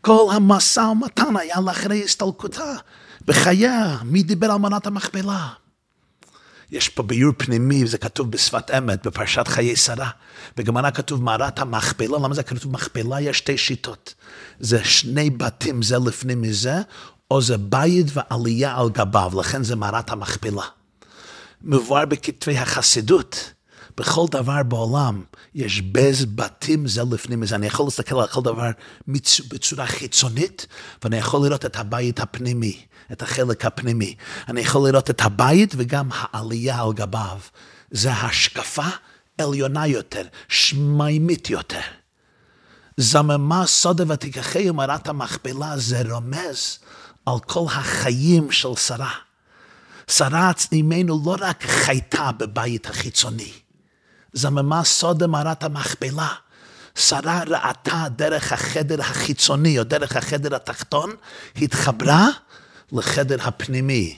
[0.05, 2.73] כל המשא ומתן היה לאחרי הסתלקותה.
[3.25, 5.47] בחייה, מי דיבר על מנת המכפלה?
[6.71, 10.09] יש פה ביור פנימי, זה כתוב בשפת אמת, בפרשת חיי שרה.
[10.57, 13.21] בגמרא כתוב מערת המכפלה, למה זה כתוב מכפלה?
[13.21, 14.13] יש שתי שיטות.
[14.59, 16.75] זה שני בתים זה לפני מזה,
[17.31, 20.63] או זה בית ועלייה על גביו, לכן זה מערת המכפלה.
[21.61, 23.51] מבואר בכתבי החסידות,
[23.97, 25.23] בכל דבר בעולם
[25.55, 27.55] יש בז בתים זה לפנים מזה.
[27.55, 28.69] אני יכול להסתכל על כל דבר
[29.47, 30.67] בצורה חיצונית,
[31.03, 34.15] ואני יכול לראות את הבית הפנימי, את החלק הפנימי.
[34.47, 37.39] אני יכול לראות את הבית וגם העלייה על גביו.
[37.91, 38.87] זה השקפה
[39.37, 41.81] עליונה יותר, שמימית יותר.
[42.97, 46.79] זממה סודה ותיקחי ומערת המכפלה זה רומז
[47.25, 49.11] על כל החיים של שרה.
[50.07, 53.51] שרה ממנו לא רק חייתה בבית החיצוני,
[54.35, 56.27] זממה סודה מערת המכפלה.
[56.95, 61.11] שרה ראתה דרך החדר החיצוני או דרך החדר התחתון,
[61.55, 62.27] התחברה
[62.91, 64.17] לחדר הפנימי.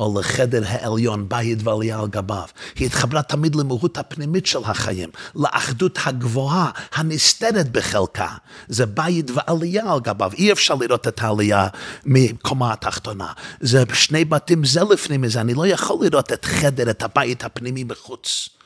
[0.00, 2.48] או לחדר העליון, בית ועלייה על גביו.
[2.76, 8.28] היא התחברה תמיד למהות הפנימית של החיים, לאחדות הגבוהה, הנסתרת בחלקה.
[8.68, 10.30] זה בית ועלייה על גביו.
[10.34, 11.68] אי אפשר לראות את העלייה
[12.04, 13.32] מקומה התחתונה.
[13.60, 17.84] זה שני בתים זה לפנים מזה, אני לא יכול לראות את חדר, את הבית הפנימי
[17.84, 18.57] בחוץ.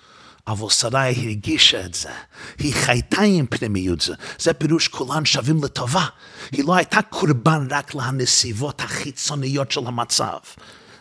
[0.47, 2.11] אבל שרה הרגישה את זה,
[2.59, 6.07] היא חייתה עם פנימיות זה, זה פירוש כולן שווים לטובה.
[6.53, 10.39] היא לא הייתה קורבן רק לנסיבות החיצוניות של המצב.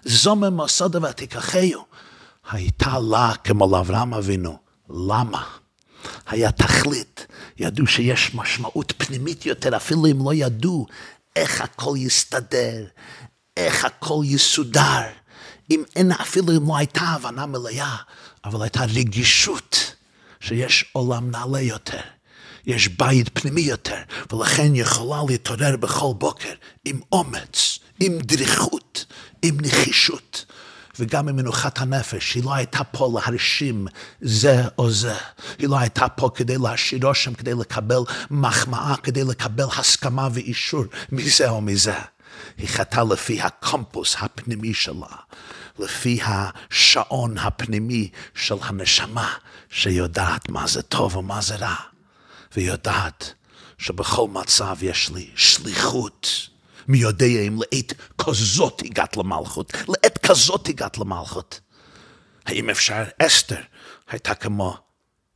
[0.06, 1.86] זומם מוסדה ותיקחהו,
[2.52, 4.58] הייתה לה כמו לאברהם אבינו.
[4.90, 5.44] למה?
[6.28, 7.28] היה תכלית,
[7.58, 10.88] ידעו שיש משמעות פנימית יותר, אפילו אם לא ידעו
[11.36, 12.86] איך הכל יסתדר,
[13.58, 15.02] איך הכל יסודר.
[15.72, 17.96] אם אין, אפילו אם לא הייתה הבנה מלאה,
[18.46, 19.96] אבל הייתה רגישות
[20.40, 22.02] שיש עולם נעלה יותר,
[22.66, 23.98] יש בית פנימי יותר,
[24.32, 26.54] ולכן יכולה להתעורר בכל בוקר
[26.86, 29.06] עם אומץ, עם דריכות,
[29.42, 30.46] עם נחישות.
[31.00, 33.88] וגם עם מנוחת הנפש, היא לא הייתה פה להרשים
[34.22, 35.14] זה או זה.
[35.60, 38.00] היא לא הייתה פה כדי להשאיר רושם, כדי לקבל
[38.32, 41.94] מחמאה, כדי לקבל הסכמה ואישור מזה או מזה.
[42.58, 45.16] היא חטאה לפי הקומפוס הפנימי שלה,
[45.80, 49.34] לפי השעון הפנימי של הנשמה,
[49.70, 51.76] שיודעת מה זה טוב ומה זה רע,
[52.56, 53.34] ויודעת
[53.78, 56.48] שבכל מצב יש לי שליחות.
[56.88, 61.60] מי יודע אם לעת כזאת הגעת למלכות, לעת כזאת הגעת למלכות.
[62.46, 63.62] האם אפשר, אסתר
[64.10, 64.78] הייתה כמו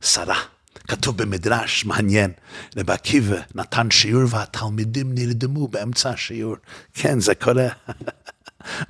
[0.00, 0.42] שרה.
[0.88, 2.32] כתוב במדרש, מעניין,
[2.76, 6.56] רב עקיבא נתן שיעור והתלמידים נרדמו באמצע השיעור.
[6.94, 7.68] כן, זה קורה.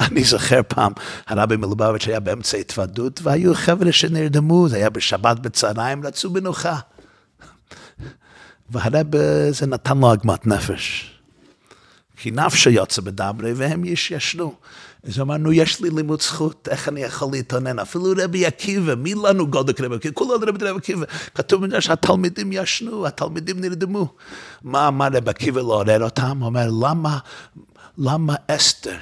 [0.00, 0.92] אני זוכר פעם,
[1.26, 6.78] הרבי מלובביץ' היה באמצע התוודות, והיו חבר'ה שנרדמו, זה היה בשבת בצהריים, רצו מנוחה.
[8.70, 9.18] והרבי
[9.50, 11.12] זה נתן לו עגמת נפש.
[12.16, 14.54] כי נפשו יוצא בדברי והם ישנו.
[15.04, 17.78] אז אמרנו, יש לי לימוד זכות, איך אני יכול להתעונן?
[17.78, 20.14] אפילו רבי עקיבא, מי לנו גודק רבי עקיבא?
[20.14, 21.06] כולנו רבי עקיבא.
[21.34, 24.14] כתוב בזה שהתלמידים ישנו, התלמידים נרדמו.
[24.62, 26.38] מה אמר רבי עקיבא לעורר אותם?
[26.38, 27.18] הוא אומר, למה,
[27.98, 28.96] למה אסתר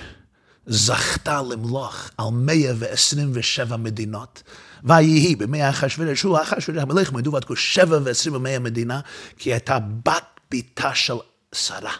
[0.66, 4.42] זכתה למלוך על 127 מדינות?
[4.84, 9.00] ויהי בימי אחשוורש, הוא אחשוורש המלך מדובר עד כה ועשרים ימי המדינה,
[9.38, 11.14] כי הייתה בת ביתה של
[11.52, 11.92] שרה.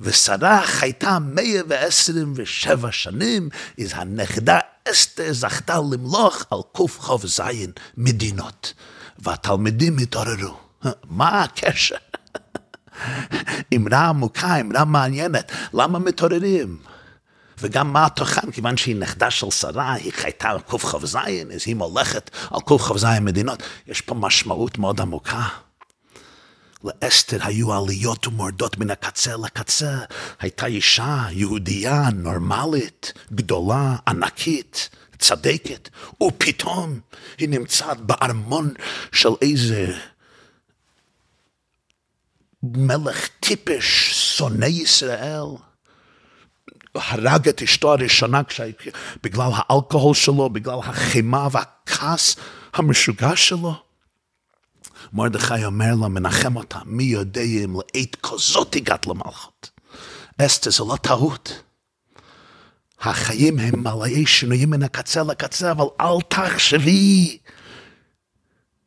[0.00, 3.48] ושרה חייתה 127 שנים,
[3.80, 4.58] אז הנכדה
[4.90, 7.40] אסתר זכתה למלוך על קכ"ז
[7.96, 8.74] מדינות.
[9.18, 10.56] והתלמידים התעוררו.
[11.04, 11.96] מה הקשר?
[13.76, 16.76] אמרה עמוקה, אמרה מעניינת, למה מתעוררים?
[17.62, 21.16] וגם מה התוכן, כיוון שהיא נכדה של שרה, היא חייתה על קכ"ז,
[21.54, 23.62] אז היא מולכת על קכ"ז מדינות.
[23.86, 25.48] יש פה משמעות מאוד עמוקה.
[26.84, 29.98] לאסתר היו עליות ומורדות מן הקצה לקצה.
[30.40, 35.88] הייתה אישה יהודייה, נורמלית, גדולה, ענקית, צדקת,
[36.22, 37.00] ופתאום
[37.38, 38.74] היא נמצאת בארמון
[39.12, 39.98] של איזה
[42.62, 45.69] מלך טיפש, שונא ישראל.
[46.94, 48.40] הרג את אשתו הראשונה
[49.22, 52.36] בגלל האלכוהול שלו, בגלל החימה והכעס
[52.74, 53.74] המשוגע שלו.
[55.12, 59.70] מרדכי אומר לה, מנחם אותה, מי יודע אם לעת כזאת הגעת למלכות.
[60.38, 61.62] אסתר זה לא טעות.
[63.00, 67.38] החיים הם מלאי שינויים מן הקצה לקצה, אבל אל תחשבי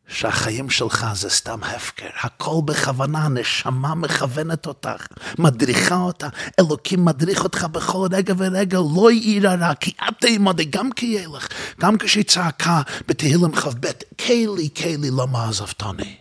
[0.08, 2.08] שהחיים שלך זה סתם הפקר.
[2.22, 5.08] הכל בכוונה, הנשמה מכוונת אותך,
[5.40, 6.28] מדריכה אותה.
[6.60, 11.28] אלוקים מדריך אותך בכל רגע ורגע, לא יאיר הרע, כי את תעמדי גם כי יהיה
[11.28, 11.48] לך.
[11.80, 16.16] גם כשהיא צעקה בתהילים כ"ב, קהילי, קהילי, למה עזבתני?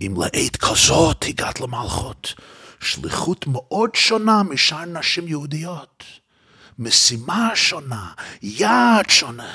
[0.00, 2.34] אם לעת כזאת הגעת למלכות,
[2.80, 6.04] שליחות מאוד שונה משאר נשים יהודיות.
[6.78, 9.52] משימה שונה, יעד שונה.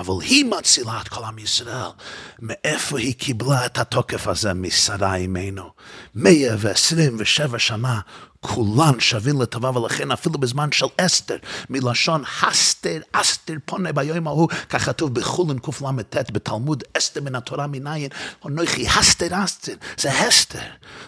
[0.00, 1.90] אבל היא מצילה את כל עם ישראל.
[2.38, 5.70] מאיפה היא קיבלה את התוקף הזה משרה אימנו?
[6.14, 8.00] 127 שנה
[8.40, 11.36] כולן שווים לטובה, ולכן אפילו בזמן של אסתר,
[11.70, 18.08] מלשון הסתר, אסתר פונה ביום ההוא, כך כתוב בחולין קל"ט בתלמוד, אסתר מן התורה מניין,
[18.46, 20.58] אנוכי הסתר אסתר, זה הסתר.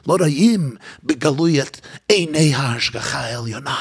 [0.07, 3.76] לא רואים בגלוי את עיני ההשגחה העליונה.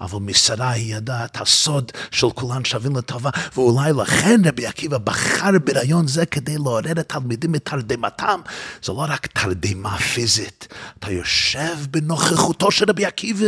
[0.00, 5.58] אבל משרה היא ידעה את הסוד של כולן שווים לטובה, ואולי לכן רבי עקיבא בחר
[5.64, 8.40] ברעיון זה כדי לעורר את התלמידים מתרדמתם.
[8.82, 13.46] זה לא רק תרדמה פיזית, אתה יושב בנוכחותו של רבי עקיבא.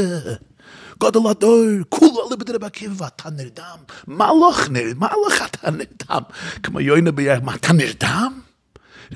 [1.01, 3.79] גודל הדור, כולו לבד רבי עקיבא, ואתה נרדם.
[4.07, 4.69] מה לך?
[4.97, 6.23] מה לך אתה נרדם?
[6.63, 8.41] כמו יוינה בירך, מה אתה נרדם?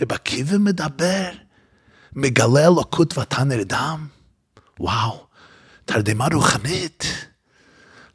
[0.01, 1.31] רבי עקיבא מדבר,
[2.13, 4.07] מגלה אלוקות ואתה נרדם?
[4.81, 5.30] וואו.
[5.93, 7.05] תרדמה רוחנית,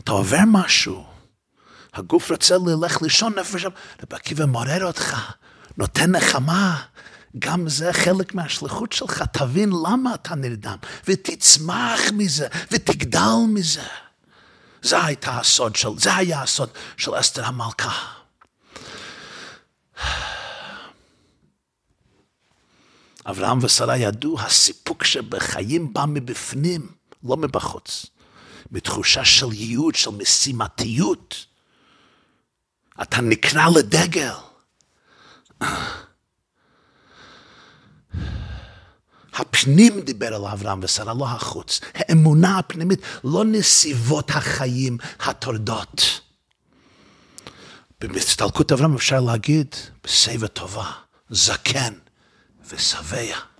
[0.04, 1.06] אתה עובר משהו,
[1.94, 3.76] הגוף רוצה ללך לישון נפש, רבי
[4.10, 5.16] עקיבא מעורר אותך,
[5.78, 6.82] נותן נחמה,
[7.40, 13.88] גם זה חלק מהשליחות שלך, תבין למה אתה נרדם, ותצמח מזה, ותגדל מזה.
[14.82, 18.12] זה הייתה הסוד של, זה היה הסוד של אסתר המלכה.
[23.26, 27.05] אברהם ושרה ידעו, הסיפוק שבחיים בא מבפנים.
[27.26, 28.06] לא מבחוץ,
[28.72, 31.46] בתחושה של ייעוד, של משימתיות.
[33.02, 34.34] אתה נקרא לדגל.
[39.34, 41.82] הפנים דיבר על אברהם ושרה, לא החוץ.
[41.94, 46.22] האמונה הפנימית, לא נסיבות החיים הטורדות.
[48.02, 50.92] בהסתלקות אברהם אפשר להגיד, בסבב טובה,
[51.30, 51.94] זקן
[52.70, 53.55] ושבע.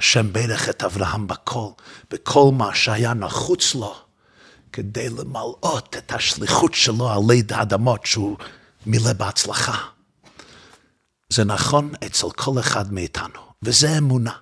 [0.00, 1.68] השם ברך את אברהם בכל,
[2.10, 3.94] בכל מה שהיה נחוץ לו,
[4.72, 8.36] כדי למלאות את השליחות שלו על ליד האדמות שהוא
[8.86, 9.78] מילא בהצלחה.
[11.28, 14.32] זה נכון אצל כל אחד מאיתנו, וזה אמונה.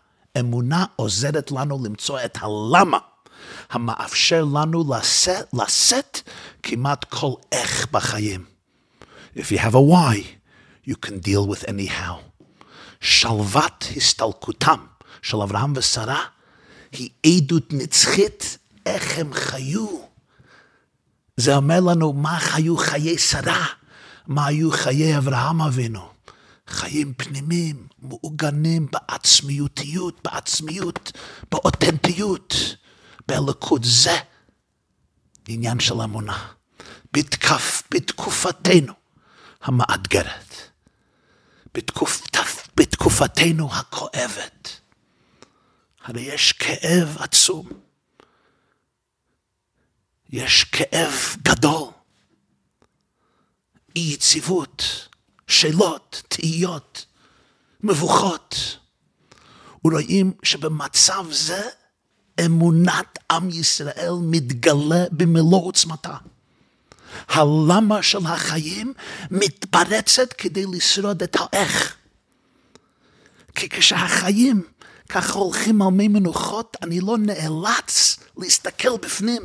[0.40, 2.98] אמונה עוזרת לנו למצוא את הלמה
[3.70, 6.20] המאפשר לנו לשאת, לשאת
[6.62, 8.44] כמעט כל איך בחיים.
[9.36, 10.16] If you have a why,
[10.88, 12.18] you can deal with any how.
[13.00, 14.78] שלוות הסתלקותם
[15.22, 16.24] של אברהם ושרה
[16.92, 19.88] היא עדות נצחית איך הם חיו.
[21.36, 23.66] זה אומר לנו מה חיו חיי שרה,
[24.26, 26.08] מה היו חיי אברהם אבינו.
[26.68, 31.12] חיים פנימיים, מעוגנים בעצמיותיות, בעצמיות,
[31.50, 32.54] באותנטיות,
[33.28, 33.80] באלוקות.
[33.84, 34.16] זה
[35.48, 36.48] עניין של אמונה.
[37.12, 38.92] בתקף, בתקופתנו
[39.62, 40.54] המאתגרת,
[41.74, 42.22] בתקופ,
[42.76, 44.77] בתקופתנו הכואבת.
[46.08, 47.68] הרי יש כאב עצום.
[50.30, 51.88] יש כאב גדול,
[53.96, 55.08] אי יציבות,
[55.46, 57.06] שאלות, תהיות,
[57.82, 58.76] מבוכות.
[59.84, 61.62] ורואים שבמצב זה
[62.46, 66.16] אמונת עם ישראל מתגלה במלוא עוצמתה.
[67.28, 68.92] הלמה של החיים
[69.30, 71.96] מתפרצת כדי לשרוד את האיך.
[73.54, 74.62] כי כשהחיים
[75.08, 79.42] ככה הולכים על מי מנוחות, אני לא נאלץ להסתכל בפנים.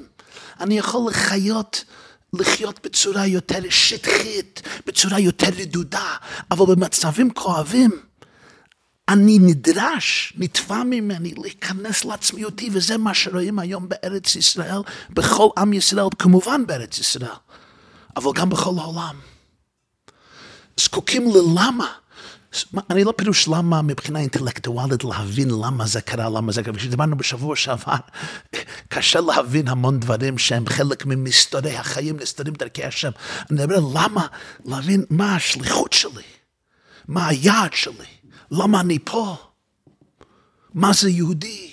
[0.60, 1.84] אני יכול לחיות,
[2.34, 6.16] לחיות בצורה יותר שטחית, בצורה יותר רדודה,
[6.52, 7.92] אבל במצבים כואבים,
[9.10, 16.08] אני נדרש, נתבע ממני להיכנס לעצמיותי, וזה מה שרואים היום בארץ ישראל, בכל עם ישראל,
[16.20, 17.32] כמובן בארץ ישראל,
[18.16, 19.16] אבל גם בכל העולם.
[20.80, 22.03] זקוקים ללמה.
[22.90, 26.74] אני לא פירוש למה מבחינה אינטלקטואלית להבין למה זה קרה, למה זה קרה.
[26.74, 27.96] כשדיברנו בשבוע שעבר,
[28.88, 33.12] קשה להבין המון דברים שהם חלק ממסתורי החיים, נסתרים דרכי השם.
[33.40, 34.28] אני מדבר למה,
[34.66, 36.24] להבין מה השליחות שלי,
[37.08, 38.08] מה היעד שלי.
[38.52, 39.36] למה אני פה?
[40.74, 41.72] מה זה יהודי?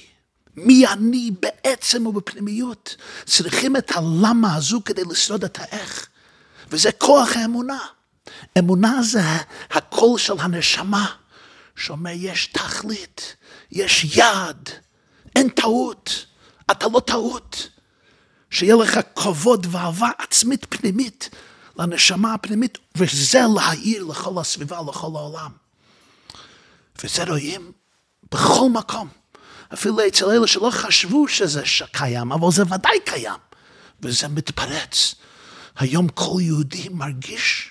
[0.56, 2.96] מי אני בעצם ובפנימיות?
[3.24, 6.08] צריכים את הלמה הזו כדי לשרוד את האיך.
[6.70, 7.78] וזה כוח האמונה.
[8.58, 9.22] אמונה זה
[9.70, 11.06] הקול של הנשמה,
[11.76, 13.36] שאומר יש תכלית,
[13.70, 14.70] יש יעד,
[15.36, 16.26] אין טעות,
[16.70, 17.68] אתה לא טעות.
[18.50, 21.30] שיהיה לך כבוד ואהבה עצמית פנימית
[21.78, 25.50] לנשמה הפנימית, וזה להעיר לכל הסביבה, לכל העולם.
[27.04, 27.72] וזה רואים
[28.32, 29.08] בכל מקום.
[29.74, 31.62] אפילו אצל אלה שלא חשבו שזה
[31.92, 33.40] קיים, אבל זה ודאי קיים.
[34.02, 35.14] וזה מתפרץ.
[35.76, 37.70] היום כל יהודי מרגיש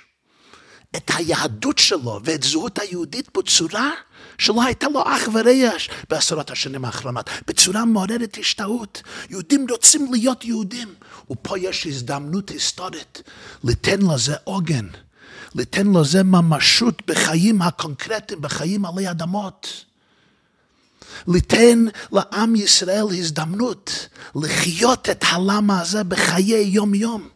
[0.95, 3.91] את היהדות שלו ואת זהות היהודית בצורה
[4.37, 5.69] שלא הייתה לו אח ורע
[6.09, 9.01] בעשרות השנים האחרונות, בצורה מעוררת השתאות.
[9.29, 10.93] יהודים רוצים להיות יהודים,
[11.31, 13.21] ופה יש הזדמנות היסטורית
[13.63, 14.87] ליתן לזה עוגן.
[15.55, 19.85] ליתן לזה ממשות בחיים הקונקרטיים, בחיים עלי אדמות.
[21.27, 27.29] ליתן לעם ישראל הזדמנות לחיות את הלמה הזה בחיי יום-יום.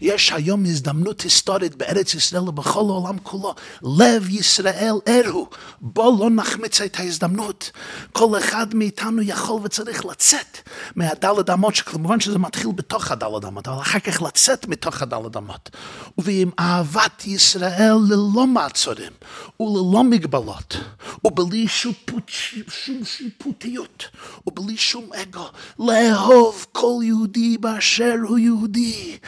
[0.00, 3.54] יש היום הזדמנות היסטורית בארץ ישראל ובכל העולם כולו.
[3.82, 5.48] לב ישראל ערו.
[5.80, 7.70] בוא לא נחמיץ את ההזדמנות.
[8.12, 10.58] כל אחד מאיתנו יכול וצריך לצאת
[10.96, 15.70] מהדלת אמות, שכמובן שזה מתחיל בתוך הדלת אמות, אבל אחר כך לצאת מתוך הדלת אמות.
[16.18, 19.12] ועם אהבת ישראל ללא מעצורים
[19.60, 20.76] וללא מגבלות,
[21.24, 22.28] ובלי שיפוט,
[22.68, 24.04] שום שיפוטיות,
[24.46, 25.46] ובלי שום אגו,
[25.78, 29.18] לאהוב כל יהודי באשר הוא יהודי,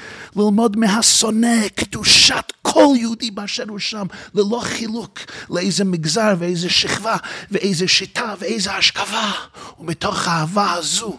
[0.57, 5.19] ללמוד מהשונא קדושת כל יהודי באשר הוא שם, ללא חילוק
[5.51, 7.17] לאיזה מגזר ואיזה שכבה
[7.51, 9.33] ואיזה שיטה ואיזה השכבה.
[9.81, 11.19] ומתוך האהבה הזו,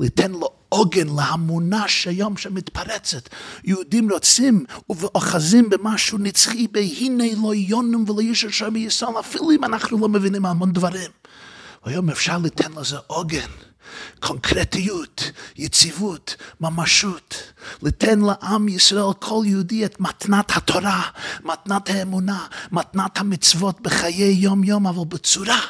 [0.00, 3.28] ליתן לו עוגן להמונה שהיום שמתפרצת.
[3.64, 9.98] יהודים רוצים ואוחזים במשהו נצחי, בהנה לא יונם ולא איש אשר בישראל, אפילו אם אנחנו
[9.98, 11.10] לא מבינים המון דברים.
[11.84, 13.69] היום אפשר ליתן לזה עוגן.
[14.20, 17.34] קונקרטיות, יציבות, ממשות,
[17.82, 21.02] ליתן לעם ישראל, כל יהודי, את מתנת התורה,
[21.44, 25.60] מתנת האמונה, מתנת המצוות בחיי יום-יום, אבל בצורה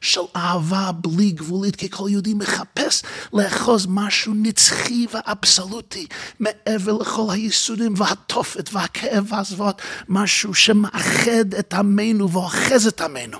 [0.00, 3.02] של אהבה בלי גבולית, כי כל יהודי מחפש
[3.32, 6.06] לאחוז משהו נצחי ואבסולוטי,
[6.40, 13.38] מעבר לכל הייסורים והתופת והכאב והזוועות, משהו שמאחד את עמנו ואוחז את עמנו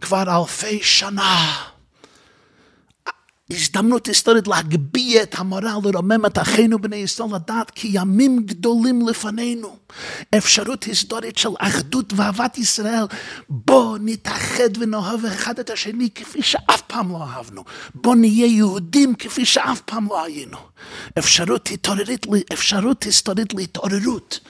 [0.00, 1.52] כבר אלפי שנה.
[3.50, 9.76] הזדמנות היסטורית להגביה את המורל, לרומם את אחינו בני ישראל לדעת כי ימים גדולים לפנינו.
[10.36, 13.04] אפשרות היסטורית של אחדות ואהבת ישראל.
[13.48, 17.64] בוא נתאחד ונאהב אחד את השני כפי שאף פעם לא אהבנו.
[17.94, 20.58] בוא נהיה יהודים כפי שאף פעם לא היינו.
[21.18, 24.40] אפשרות, התעוררית, אפשרות היסטורית להתעוררות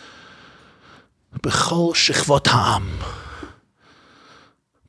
[1.43, 2.89] בכל שכבות העם.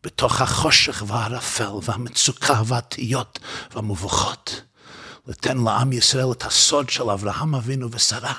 [0.03, 3.39] בתוך החושך והערפל והמצוקה והתהיות
[3.73, 4.61] והמבוכות.
[5.27, 8.33] לתן לעם ישראל את הסוד של אברהם אבינו ושרה,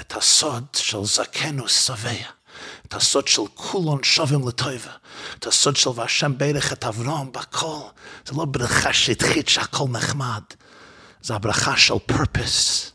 [0.00, 2.10] את הסוד של זקנו שבע,
[2.86, 4.92] את הסוד של כולון שווים לטובה,
[5.38, 7.80] את הסוד של והשם ברך את אברהם בכל.
[8.26, 10.42] זה לא ברכה שטחית שהכל נחמד,
[11.22, 12.92] זה הברכה של פרפס.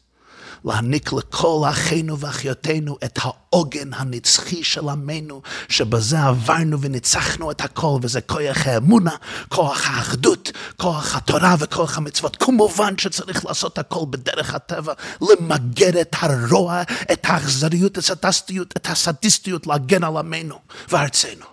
[0.66, 8.22] להעניק לכל אחינו ואחיותינו את העוגן הנצחי של עמנו, שבזה עברנו וניצחנו את הכל, וזה
[8.22, 9.16] כוח האמונה,
[9.50, 12.36] כוח האחדות, כוח התורה וכוח המצוות.
[12.36, 19.68] כמובן שצריך לעשות הכל בדרך הטבע, למגר את הרוע, את האכזריות, את הסדיסטיות, את הסדיסטיות,
[19.68, 20.60] להגן על עמנו
[20.90, 21.46] וארצנו.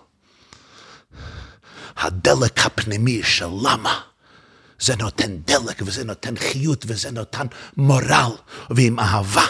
[1.97, 4.12] הדלק הפנימי של למה
[4.83, 8.31] זה נותן דלק, וזה נותן חיות, וזה נותן מורל,
[8.69, 9.45] ועם אהבה,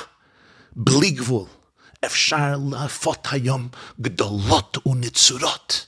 [0.76, 1.46] בלי גבול,
[2.06, 3.68] אפשר להפות היום
[4.02, 5.86] גדולות ונצורות.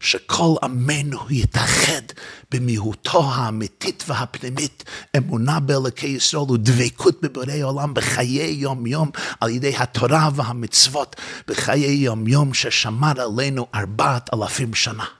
[0.00, 2.02] שכל עמנו יתאחד
[2.50, 4.84] במיהותו האמיתית והפנימית,
[5.16, 11.16] אמונה באלוקי ישראל ודבקות בבורא עולם בחיי יום-יום על ידי התורה והמצוות
[11.48, 15.17] בחיי יום-יום ששמר עלינו ארבעת אלפים שנה.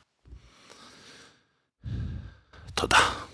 [2.78, 3.27] ットだ。